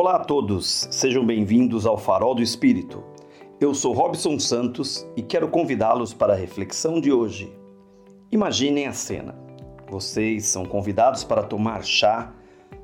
Olá 0.00 0.14
a 0.14 0.20
todos, 0.20 0.86
sejam 0.92 1.26
bem-vindos 1.26 1.84
ao 1.84 1.98
Farol 1.98 2.32
do 2.32 2.40
Espírito. 2.40 3.02
Eu 3.60 3.74
sou 3.74 3.92
Robson 3.92 4.38
Santos 4.38 5.04
e 5.16 5.22
quero 5.22 5.48
convidá-los 5.48 6.14
para 6.14 6.34
a 6.34 6.36
reflexão 6.36 7.00
de 7.00 7.10
hoje. 7.10 7.52
Imaginem 8.30 8.86
a 8.86 8.92
cena. 8.92 9.34
Vocês 9.90 10.46
são 10.46 10.64
convidados 10.64 11.24
para 11.24 11.42
tomar 11.42 11.82
chá 11.82 12.32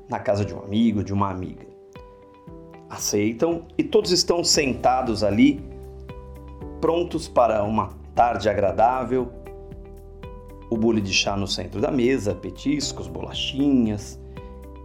na 0.09 0.19
casa 0.19 0.43
de 0.43 0.53
um 0.53 0.59
amigo, 0.59 1.05
de 1.05 1.13
uma 1.13 1.31
amiga. 1.31 1.65
Aceitam 2.89 3.65
e 3.77 3.83
todos 3.85 4.11
estão 4.11 4.43
sentados 4.43 5.23
ali, 5.23 5.63
prontos 6.81 7.29
para 7.29 7.63
uma 7.63 7.91
tarde 8.13 8.49
agradável. 8.49 9.31
O 10.69 10.75
bule 10.75 10.99
de 10.99 11.13
chá 11.13 11.37
no 11.37 11.47
centro 11.47 11.79
da 11.79 11.91
mesa, 11.91 12.35
petiscos, 12.35 13.07
bolachinhas. 13.07 14.19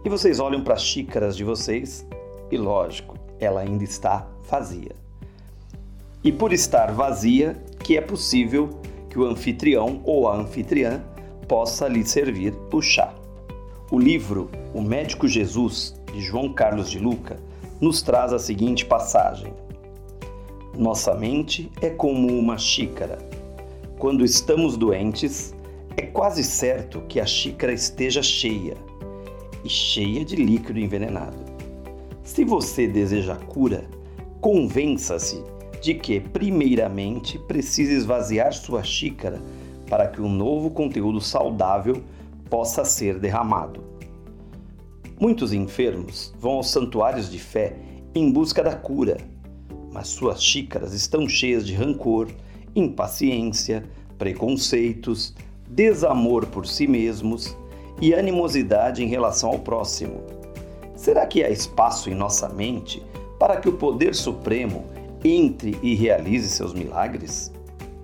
E 0.05 0.07
vocês 0.07 0.39
olham 0.39 0.63
para 0.63 0.75
as 0.75 0.81
xícaras 0.81 1.35
de 1.35 1.43
vocês 1.43 2.07
e, 2.51 2.57
lógico, 2.57 3.17
ela 3.39 3.61
ainda 3.61 3.83
está 3.83 4.27
vazia. 4.49 4.95
E 6.23 6.31
por 6.31 6.53
estar 6.53 6.91
vazia, 6.91 7.57
que 7.79 7.97
é 7.97 8.01
possível 8.01 8.69
que 9.09 9.17
o 9.17 9.25
anfitrião 9.25 10.01
ou 10.03 10.27
a 10.27 10.35
anfitriã 10.35 11.01
possa 11.47 11.87
lhe 11.87 12.05
servir 12.05 12.53
o 12.71 12.81
chá. 12.81 13.13
O 13.91 13.99
livro 13.99 14.49
O 14.73 14.81
Médico 14.81 15.27
Jesus, 15.27 15.95
de 16.13 16.21
João 16.21 16.53
Carlos 16.53 16.89
de 16.89 16.99
Luca, 16.99 17.37
nos 17.79 18.01
traz 18.01 18.31
a 18.31 18.39
seguinte 18.39 18.85
passagem: 18.85 19.53
Nossa 20.77 21.13
mente 21.15 21.71
é 21.81 21.89
como 21.89 22.27
uma 22.27 22.57
xícara. 22.57 23.17
Quando 23.97 24.23
estamos 24.23 24.77
doentes, 24.77 25.53
é 25.97 26.03
quase 26.03 26.43
certo 26.43 27.01
que 27.01 27.19
a 27.19 27.25
xícara 27.25 27.73
esteja 27.73 28.23
cheia 28.23 28.77
e 29.63 29.69
cheia 29.69 30.23
de 30.23 30.35
líquido 30.35 30.79
envenenado. 30.79 31.50
Se 32.33 32.45
você 32.45 32.87
deseja 32.87 33.35
cura, 33.35 33.83
convença-se 34.39 35.43
de 35.81 35.93
que, 35.93 36.17
primeiramente, 36.17 37.37
precisa 37.37 37.91
esvaziar 37.91 38.53
sua 38.53 38.81
xícara 38.85 39.41
para 39.89 40.07
que 40.07 40.21
um 40.21 40.29
novo 40.29 40.69
conteúdo 40.69 41.19
saudável 41.19 42.01
possa 42.49 42.85
ser 42.85 43.19
derramado. 43.19 43.83
Muitos 45.19 45.51
enfermos 45.51 46.33
vão 46.39 46.53
aos 46.53 46.69
santuários 46.69 47.29
de 47.29 47.37
fé 47.37 47.75
em 48.15 48.31
busca 48.31 48.63
da 48.63 48.77
cura, 48.77 49.17
mas 49.91 50.07
suas 50.07 50.41
xícaras 50.41 50.93
estão 50.93 51.27
cheias 51.27 51.67
de 51.67 51.73
rancor, 51.73 52.29
impaciência, 52.73 53.83
preconceitos, 54.17 55.35
desamor 55.69 56.45
por 56.45 56.65
si 56.65 56.87
mesmos 56.87 57.57
e 58.01 58.13
animosidade 58.13 59.03
em 59.03 59.07
relação 59.07 59.49
ao 59.49 59.59
próximo. 59.59 60.40
Será 61.01 61.25
que 61.25 61.43
há 61.43 61.49
espaço 61.49 62.11
em 62.11 62.13
nossa 62.13 62.47
mente 62.47 63.03
para 63.39 63.57
que 63.57 63.67
o 63.67 63.73
poder 63.73 64.13
supremo 64.13 64.85
entre 65.23 65.75
e 65.81 65.95
realize 65.95 66.47
seus 66.47 66.75
milagres? 66.75 67.51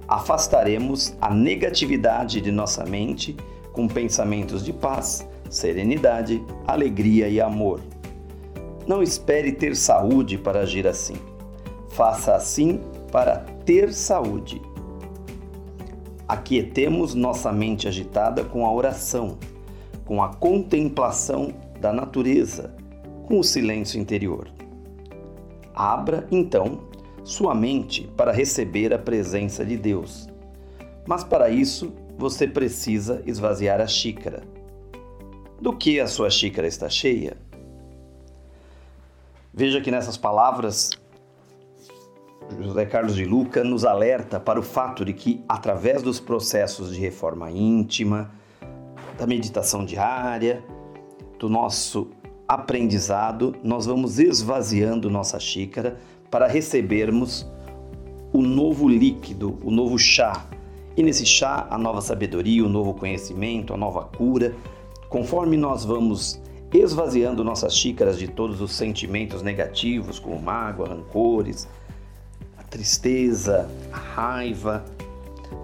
Afastaremos 0.07 1.13
a 1.21 1.31
negatividade 1.31 2.41
de 2.41 2.51
nossa 2.51 2.83
mente 2.87 3.37
com 3.71 3.87
pensamentos 3.87 4.65
de 4.65 4.73
paz, 4.73 5.29
serenidade, 5.47 6.43
alegria 6.65 7.29
e 7.29 7.39
amor. 7.39 7.81
Não 8.87 9.03
espere 9.03 9.51
ter 9.51 9.75
saúde 9.75 10.35
para 10.35 10.61
agir 10.61 10.87
assim. 10.87 11.17
Faça 11.89 12.33
assim 12.33 12.81
para 13.11 13.45
ter 13.63 13.93
saúde. 13.93 14.59
Aquietemos 16.27 17.13
nossa 17.13 17.51
mente 17.51 17.87
agitada 17.87 18.43
com 18.43 18.65
a 18.65 18.73
oração, 18.73 19.37
com 20.03 20.23
a 20.23 20.29
contemplação 20.29 21.53
da 21.79 21.93
natureza 21.93 22.75
com 23.27 23.39
o 23.39 23.43
silêncio 23.43 23.99
interior. 23.99 24.49
Abra, 25.75 26.25
então, 26.31 26.79
sua 27.25 27.53
mente 27.53 28.09
para 28.15 28.31
receber 28.31 28.93
a 28.93 28.97
presença 28.97 29.65
de 29.65 29.75
Deus. 29.75 30.27
Mas 31.05 31.25
para 31.25 31.49
isso, 31.49 31.93
você 32.17 32.47
precisa 32.47 33.21
esvaziar 33.25 33.81
a 33.81 33.85
xícara. 33.85 34.43
Do 35.59 35.75
que 35.75 35.99
a 35.99 36.07
sua 36.07 36.29
xícara 36.29 36.67
está 36.67 36.89
cheia? 36.89 37.35
Veja 39.53 39.81
que 39.81 39.91
nessas 39.91 40.15
palavras, 40.15 40.91
José 42.61 42.85
Carlos 42.85 43.15
de 43.15 43.25
Luca 43.25 43.61
nos 43.63 43.83
alerta 43.83 44.39
para 44.39 44.59
o 44.59 44.63
fato 44.63 45.03
de 45.03 45.13
que, 45.13 45.43
através 45.49 46.01
dos 46.01 46.19
processos 46.19 46.95
de 46.95 47.01
reforma 47.01 47.51
íntima, 47.51 48.31
da 49.17 49.27
meditação 49.27 49.83
diária, 49.83 50.63
do 51.37 51.49
nosso 51.49 52.09
aprendizado, 52.47 53.55
nós 53.63 53.85
vamos 53.85 54.19
esvaziando 54.19 55.09
nossa 55.09 55.39
xícara 55.39 55.97
para 56.31 56.47
recebermos 56.47 57.45
o 58.31 58.41
novo 58.41 58.87
líquido, 58.87 59.59
o 59.63 59.71
novo 59.71 59.97
chá. 59.97 60.45
E 60.95 61.03
nesse 61.03 61.25
chá, 61.25 61.67
a 61.69 61.77
nova 61.77 62.01
sabedoria, 62.01 62.65
o 62.65 62.69
novo 62.69 62.93
conhecimento, 62.93 63.73
a 63.73 63.77
nova 63.77 64.03
cura. 64.03 64.55
Conforme 65.09 65.57
nós 65.57 65.85
vamos 65.85 66.41
esvaziando 66.73 67.43
nossas 67.43 67.75
xícaras 67.75 68.17
de 68.17 68.27
todos 68.27 68.61
os 68.61 68.73
sentimentos 68.73 69.41
negativos, 69.41 70.19
como 70.19 70.41
mágoa, 70.41 70.89
rancores, 70.89 71.67
a 72.57 72.63
tristeza, 72.63 73.69
a 73.91 73.97
raiva, 73.97 74.83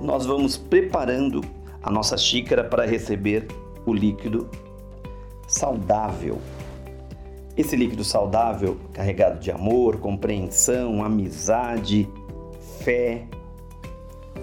nós 0.02 0.26
vamos 0.26 0.58
preparando 0.58 1.42
a 1.82 1.92
nossa 1.92 2.18
xícara 2.18 2.64
para 2.64 2.86
receber 2.86 3.48
o 3.86 3.94
líquido 3.94 4.48
saudável, 5.48 6.40
esse 7.56 7.76
líquido 7.76 8.04
saudável, 8.04 8.78
carregado 8.94 9.40
de 9.40 9.52
amor, 9.52 9.98
compreensão, 9.98 11.04
amizade, 11.04 12.10
fé, 12.80 13.28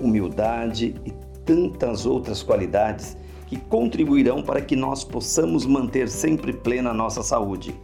humildade 0.01 0.95
e 1.05 1.13
tantas 1.45 2.07
outras 2.07 2.43
qualidades 2.43 3.17
que 3.47 3.57
contribuirão 3.57 4.43
para 4.43 4.61
que 4.61 4.77
nós 4.77 5.03
possamos 5.03 5.67
manter 5.67 6.09
sempre 6.09 6.53
plena 6.53 6.91
a 6.91 6.95
nossa 6.95 7.23
saúde 7.23 7.75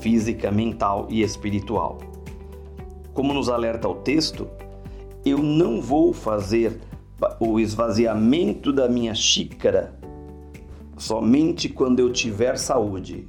física, 0.00 0.50
mental 0.50 1.06
e 1.08 1.22
espiritual. 1.22 1.98
Como 3.14 3.32
nos 3.32 3.48
alerta 3.48 3.88
o 3.88 3.94
texto, 3.94 4.48
eu 5.24 5.38
não 5.38 5.80
vou 5.80 6.12
fazer 6.12 6.80
o 7.38 7.60
esvaziamento 7.60 8.72
da 8.72 8.88
minha 8.88 9.14
xícara 9.14 9.96
somente 10.96 11.68
quando 11.68 12.00
eu 12.00 12.12
tiver 12.12 12.58
saúde 12.58 13.26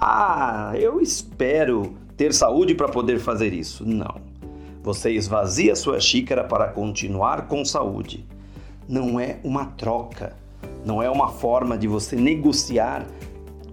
ah, 0.00 0.72
eu 0.76 0.98
espero 0.98 1.94
ter 2.16 2.32
saúde 2.32 2.74
para 2.74 2.88
poder 2.88 3.18
fazer 3.18 3.52
isso. 3.52 3.84
Não. 3.86 4.20
Você 4.82 5.10
esvazia 5.10 5.76
sua 5.76 6.00
xícara 6.00 6.42
para 6.42 6.68
continuar 6.68 7.46
com 7.48 7.62
saúde. 7.66 8.24
Não 8.88 9.20
é 9.20 9.38
uma 9.44 9.66
troca, 9.66 10.34
não 10.86 11.02
é 11.02 11.10
uma 11.10 11.28
forma 11.28 11.76
de 11.76 11.86
você 11.86 12.16
negociar 12.16 13.06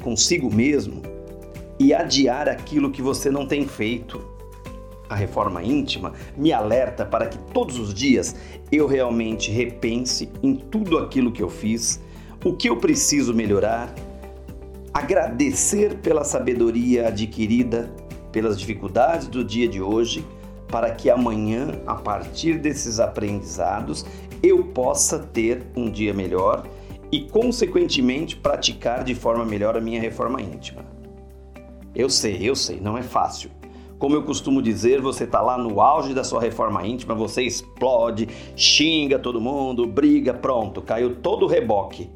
consigo 0.04 0.54
mesmo 0.54 1.02
e 1.80 1.94
adiar 1.94 2.50
aquilo 2.50 2.92
que 2.92 3.02
você 3.02 3.32
não 3.32 3.48
tem 3.48 3.66
feito. 3.66 4.22
A 5.10 5.16
reforma 5.16 5.64
íntima 5.64 6.12
me 6.36 6.52
alerta 6.52 7.06
para 7.06 7.28
que 7.28 7.38
todos 7.54 7.80
os 7.80 7.94
dias 7.94 8.36
eu 8.70 8.86
realmente 8.86 9.50
repense 9.50 10.30
em 10.44 10.56
tudo 10.56 10.98
aquilo 10.98 11.32
que 11.32 11.42
eu 11.42 11.50
fiz, 11.50 12.02
o 12.44 12.52
que 12.52 12.68
eu 12.68 12.76
preciso 12.76 13.34
melhorar 13.34 13.96
agradecer 14.98 16.00
pela 16.00 16.24
sabedoria 16.24 17.10
adquirida, 17.10 17.94
pelas 18.32 18.60
dificuldades 18.60 19.28
do 19.28 19.44
dia 19.44 19.68
de 19.68 19.80
hoje, 19.80 20.26
para 20.68 20.90
que 20.90 21.08
amanhã, 21.08 21.80
a 21.86 21.94
partir 21.94 22.58
desses 22.58 23.00
aprendizados, 23.00 24.04
eu 24.42 24.64
possa 24.64 25.20
ter 25.20 25.68
um 25.76 25.92
dia 25.92 26.16
melhor 26.16 26.68
e, 27.12 27.22
consequentemente, 27.22 28.36
praticar 28.36 29.04
de 29.04 29.14
forma 29.14 29.46
melhor 29.46 29.78
a 29.78 29.82
minha 29.82 30.02
reforma 30.02 30.42
íntima. 30.42 30.84
Eu 31.94 32.10
sei, 32.10 32.40
eu 32.42 32.56
sei, 32.56 32.80
não 32.82 32.98
é 32.98 33.04
fácil. 33.04 33.52
Como 34.00 34.16
eu 34.16 34.24
costumo 34.24 34.64
dizer, 34.64 35.00
você 35.00 35.26
está 35.26 35.42
lá 35.42 35.60
no 35.60 35.80
auge 35.80 36.12
da 36.12 36.24
sua 36.24 36.42
reforma 36.42 36.86
íntima, 36.88 37.14
você 37.14 37.44
explode, 37.44 38.28
xinga 38.56 39.20
todo 39.20 39.40
mundo, 39.40 39.86
briga, 39.86 40.34
pronto, 40.34 40.82
caiu 40.82 41.18
todo 41.18 41.46
o 41.46 41.48
reboque. 41.48 42.10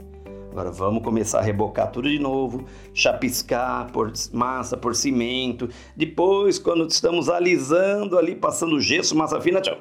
Agora 0.51 0.69
vamos 0.69 1.01
começar 1.01 1.39
a 1.39 1.41
rebocar 1.41 1.89
tudo 1.91 2.09
de 2.09 2.19
novo, 2.19 2.65
chapiscar 2.93 3.89
por 3.93 4.11
massa, 4.33 4.75
por 4.75 4.93
cimento. 4.93 5.69
Depois, 5.95 6.59
quando 6.59 6.85
estamos 6.85 7.29
alisando 7.29 8.17
ali, 8.17 8.35
passando 8.35 8.77
gesso, 8.81 9.15
massa 9.15 9.39
fina, 9.39 9.61
tchau, 9.61 9.77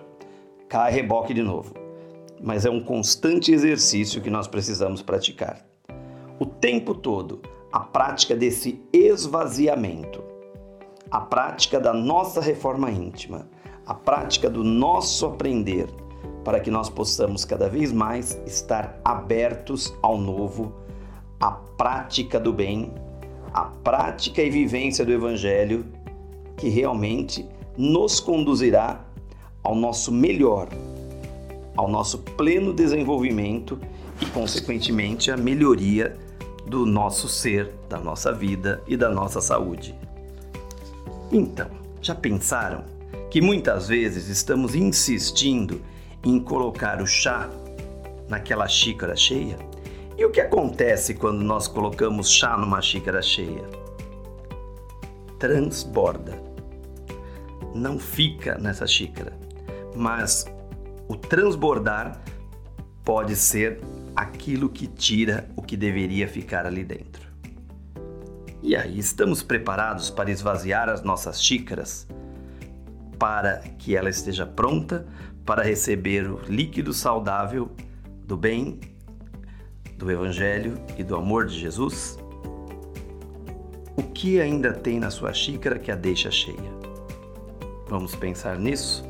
cai 0.69 0.93
reboque 0.93 1.35
de 1.35 1.43
novo. 1.43 1.75
Mas 2.41 2.65
é 2.65 2.71
um 2.71 2.81
constante 2.81 3.51
exercício 3.53 4.23
que 4.23 4.31
nós 4.31 4.47
precisamos 4.47 5.03
praticar. 5.03 5.67
O 6.39 6.47
tempo 6.47 6.95
todo, 6.95 7.41
a 7.73 7.81
prática 7.81 8.37
desse 8.37 8.81
esvaziamento, 8.93 10.23
a 11.11 11.21
prática 11.21 11.81
da 11.81 11.93
nossa 11.93 12.41
reforma 12.41 12.93
íntima, 12.93 13.49
a 13.85 13.93
prática 13.93 14.49
do 14.49 14.63
nosso 14.63 15.27
aprender 15.27 15.89
para 16.45 16.61
que 16.61 16.71
nós 16.71 16.89
possamos 16.89 17.45
cada 17.45 17.69
vez 17.69 17.93
mais 17.93 18.41
estar 18.47 18.99
abertos 19.05 19.93
ao 20.03 20.19
novo, 20.19 20.73
à 21.39 21.51
prática 21.51 22.39
do 22.39 22.53
bem, 22.53 22.93
à 23.53 23.65
prática 23.65 24.43
e 24.43 24.51
vivência 24.51 25.05
do 25.05 25.13
Evangelho 25.13 25.85
que 26.57 26.69
realmente 26.69 27.47
nos 27.77 28.21
conduzirá 28.21 29.01
ao 29.63 29.75
nosso 29.75 30.13
melhor, 30.13 30.69
ao 31.77 31.89
nosso 31.89 32.19
pleno 32.19 32.73
desenvolvimento 32.73 33.79
e, 34.21 34.27
consequentemente, 34.27 35.31
a 35.31 35.37
melhoria 35.37 36.17
do 36.67 36.85
nosso 36.85 37.29
ser, 37.29 37.73
da 37.89 37.99
nossa 37.99 38.33
vida 38.33 38.83
e 38.87 38.97
da 38.97 39.09
nossa 39.09 39.41
saúde. 39.41 39.95
Então, 41.33 41.69
já 42.03 42.15
pensaram 42.15 42.85
que 43.31 43.41
muitas 43.41 43.89
vezes 43.89 44.29
estamos 44.29 44.75
insistindo 44.75 45.81
em 46.25 46.39
colocar 46.39 47.01
o 47.01 47.07
chá 47.07 47.49
naquela 48.29 48.69
xícara 48.69 49.17
cheia? 49.17 49.59
E 50.17 50.25
o 50.25 50.31
que 50.31 50.41
acontece 50.41 51.15
quando 51.15 51.43
nós 51.43 51.67
colocamos 51.67 52.31
chá 52.31 52.57
numa 52.57 52.83
xícara 52.83 53.23
cheia? 53.23 53.65
Transborda. 55.39 56.39
Não 57.75 57.99
fica 57.99 58.59
nessa 58.59 58.87
xícara, 58.87 59.33
mas 59.97 60.45
o 61.09 61.17
transbordar 61.17 62.21
pode 63.05 63.35
ser 63.35 63.81
aquilo 64.15 64.69
que 64.69 64.87
tira 64.87 65.49
o 65.57 65.63
que 65.63 65.77
deveria 65.77 66.29
ficar 66.29 66.67
ali 66.67 66.85
dentro. 66.85 67.31
E 68.63 68.77
aí, 68.77 68.99
estamos 68.99 69.43
preparados 69.43 70.11
para 70.11 70.31
esvaziar 70.31 70.89
as 70.89 71.03
nossas 71.03 71.43
xícaras 71.43 72.07
para 73.19 73.59
que 73.79 73.97
ela 73.97 74.11
esteja 74.11 74.45
pronta 74.45 75.07
para 75.45 75.63
receber 75.63 76.31
o 76.31 76.41
líquido 76.49 76.93
saudável 76.93 77.71
do 78.25 78.37
bem, 78.37 78.79
do 79.97 80.11
Evangelho 80.11 80.75
e 80.97 81.03
do 81.03 81.17
amor 81.17 81.47
de 81.47 81.59
Jesus? 81.59 82.19
O 83.97 84.03
que 84.03 84.41
ainda 84.41 84.73
tem 84.73 84.99
na 84.99 85.11
sua 85.11 85.33
xícara 85.33 85.79
que 85.79 85.91
a 85.91 85.97
deixa 85.97 86.31
cheia? 86.31 86.81
Vamos 87.89 88.15
pensar 88.15 88.59
nisso? 88.59 89.05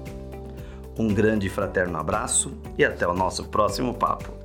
Um 0.98 1.08
grande 1.08 1.46
e 1.46 1.50
fraterno 1.50 1.98
abraço 1.98 2.52
e 2.76 2.84
até 2.84 3.06
o 3.06 3.14
nosso 3.14 3.48
próximo 3.48 3.94
papo. 3.94 4.39